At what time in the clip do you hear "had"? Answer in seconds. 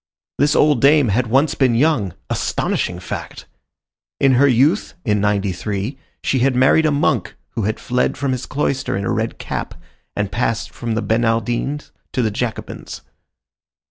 1.09-1.27, 6.39-6.55, 7.65-7.79